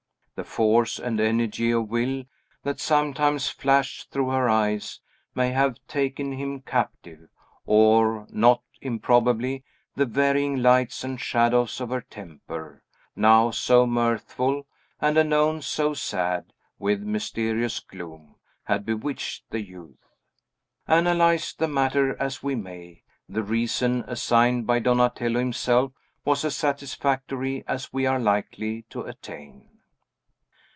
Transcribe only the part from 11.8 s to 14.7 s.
her temper, now so mirthful,